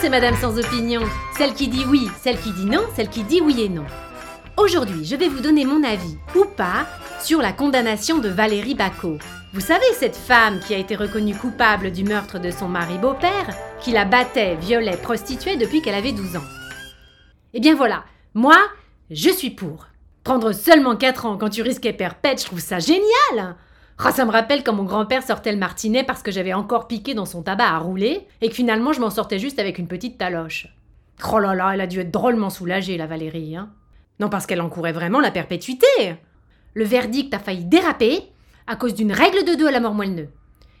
[0.00, 1.02] c'est Madame sans opinion.
[1.36, 3.84] Celle qui dit oui, celle qui dit non, celle qui dit oui et non.
[4.56, 6.86] Aujourd'hui, je vais vous donner mon avis, ou pas,
[7.20, 9.18] sur la condamnation de Valérie Bacot.
[9.52, 13.46] Vous savez, cette femme qui a été reconnue coupable du meurtre de son mari beau-père,
[13.80, 16.44] qui la battait, violait, prostituait depuis qu'elle avait 12 ans.
[17.54, 18.56] Eh bien voilà, moi,
[19.10, 19.86] je suis pour.
[20.24, 23.56] Prendre seulement 4 ans quand tu risquais perpète, je trouve ça génial
[23.98, 27.14] ah, ça me rappelle quand mon grand-père sortait le martinet parce que j'avais encore piqué
[27.14, 30.18] dans son tabac à rouler et que finalement je m'en sortais juste avec une petite
[30.18, 30.68] taloche.
[31.32, 33.70] Oh là là, elle a dû être drôlement soulagée, la Valérie, hein.
[34.20, 35.86] Non, parce qu'elle encourait vraiment la perpétuité.
[36.74, 38.22] Le verdict a failli déraper
[38.66, 40.28] à cause d'une règle de deux à la mort moelle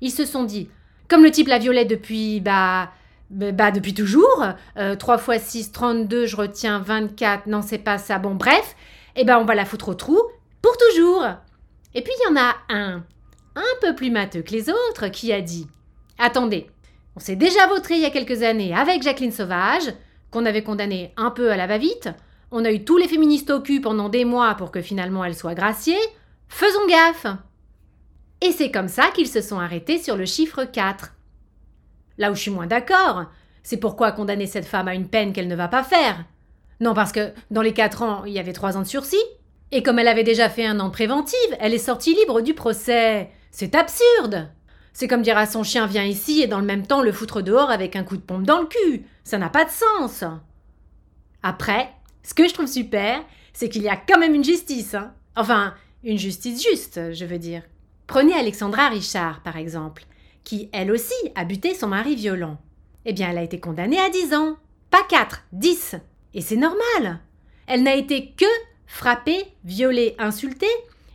[0.00, 0.68] Ils se sont dit,
[1.08, 2.90] comme le type la violait depuis, bah,
[3.30, 4.44] bah, bah depuis toujours,
[4.76, 8.76] euh, 3 x 6, 32, je retiens 24, non c'est pas ça, bon bref,
[9.16, 10.20] eh ben on va la foutre au trou,
[10.62, 11.24] pour toujours.
[11.94, 13.04] Et puis il y en a un,
[13.56, 15.66] un peu plus matheux que les autres, qui a dit
[16.18, 16.68] Attendez,
[17.16, 19.92] on s'est déjà vautré il y a quelques années avec Jacqueline Sauvage,
[20.30, 22.08] qu'on avait condamnée un peu à la va-vite.
[22.52, 25.34] On a eu tous les féministes au cul pendant des mois pour que finalement elle
[25.34, 25.98] soit graciée.
[26.48, 27.26] Faisons gaffe
[28.40, 31.14] Et c'est comme ça qu'ils se sont arrêtés sur le chiffre 4.
[32.18, 33.26] Là où je suis moins d'accord,
[33.62, 36.24] c'est pourquoi condamner cette femme à une peine qu'elle ne va pas faire.
[36.80, 39.16] Non, parce que dans les 4 ans, il y avait 3 ans de sursis,
[39.72, 43.30] et comme elle avait déjà fait un an préventive, elle est sortie libre du procès.
[43.50, 44.50] C'est absurde.
[44.92, 47.42] C'est comme dire à son chien viens ici et dans le même temps le foutre
[47.42, 49.04] dehors avec un coup de pompe dans le cul.
[49.22, 50.24] Ça n'a pas de sens.
[51.42, 51.90] Après,
[52.22, 54.94] ce que je trouve super, c'est qu'il y a quand même une justice.
[54.94, 55.14] Hein.
[55.36, 57.62] Enfin, une justice juste, je veux dire.
[58.06, 60.04] Prenez Alexandra Richard, par exemple,
[60.42, 62.58] qui, elle aussi, a buté son mari violent.
[63.04, 64.56] Eh bien, elle a été condamnée à 10 ans.
[64.90, 65.96] Pas 4, 10.
[66.34, 67.20] Et c'est normal.
[67.66, 68.44] Elle n'a été que
[68.90, 70.66] frappé, violé, insulté,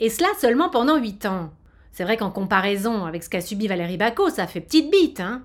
[0.00, 1.50] et cela seulement pendant huit ans.
[1.92, 5.42] C'est vrai qu'en comparaison avec ce qu'a subi Valérie Bacot, ça fait petite bite, hein.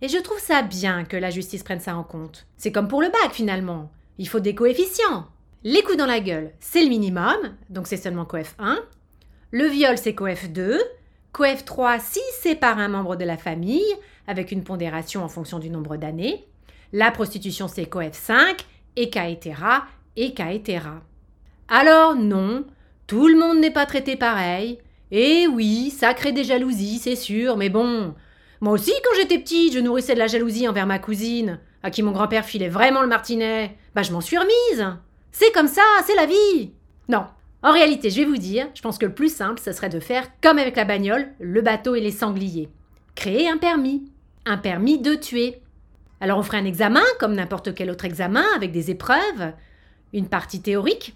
[0.00, 2.46] Et je trouve ça bien que la justice prenne ça en compte.
[2.56, 3.90] C'est comme pour le bac finalement.
[4.18, 5.26] Il faut des coefficients.
[5.64, 7.36] Les coups dans la gueule, c'est le minimum,
[7.68, 8.78] donc c'est seulement coef 1.
[9.50, 10.80] Le viol, c'est coef 2.
[11.32, 13.94] Coef 3 si c'est par un membre de la famille,
[14.26, 16.46] avec une pondération en fonction du nombre d'années.
[16.92, 18.64] La prostitution, c'est coef 5,
[18.96, 21.02] et caetera, et caetera.
[21.68, 22.64] Alors non,
[23.06, 24.78] tout le monde n'est pas traité pareil.
[25.10, 28.14] Et oui, ça crée des jalousies, c'est sûr, mais bon.
[28.60, 32.02] Moi aussi, quand j'étais petite, je nourrissais de la jalousie envers ma cousine, à qui
[32.02, 33.76] mon grand-père filait vraiment le martinet.
[33.94, 34.86] Bah, je m'en suis remise.
[35.32, 36.72] C'est comme ça, c'est la vie.
[37.08, 37.26] Non.
[37.62, 40.00] En réalité, je vais vous dire, je pense que le plus simple, ce serait de
[40.00, 42.68] faire comme avec la bagnole, le bateau et les sangliers.
[43.14, 44.10] Créer un permis.
[44.44, 45.60] Un permis de tuer.
[46.20, 49.52] Alors on ferait un examen, comme n'importe quel autre examen, avec des épreuves,
[50.12, 51.14] une partie théorique,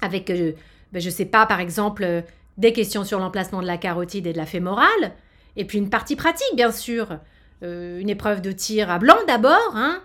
[0.00, 0.52] avec, euh,
[0.92, 2.22] ben, je ne sais pas, par exemple, euh,
[2.58, 5.12] des questions sur l'emplacement de la carotide et de la fémorale,
[5.56, 7.18] et puis une partie pratique, bien sûr.
[7.62, 10.02] Euh, une épreuve de tir à blanc d'abord, hein,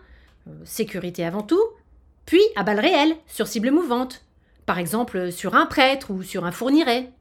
[0.63, 1.63] sécurité avant tout,
[2.25, 4.23] puis à balles réelles, sur cible mouvante,
[4.65, 7.11] par exemple sur un prêtre ou sur un fourniret.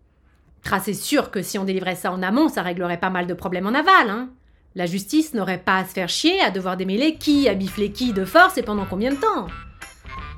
[0.82, 3.66] c'est sûr que si on délivrait ça en amont, ça réglerait pas mal de problèmes
[3.66, 4.08] en aval.
[4.08, 4.30] Hein.
[4.76, 8.12] La justice n'aurait pas à se faire chier à devoir démêler qui a biflé qui
[8.12, 9.48] de force et pendant combien de temps.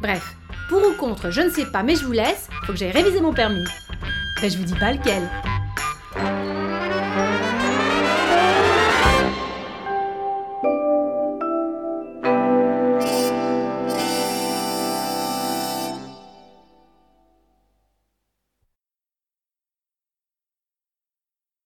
[0.00, 0.36] Bref,
[0.72, 2.48] pour ou contre, je ne sais pas, mais je vous laisse.
[2.64, 3.66] Faut que j'aille réviser mon permis.
[4.40, 5.22] Ben, je vous dis pas lequel.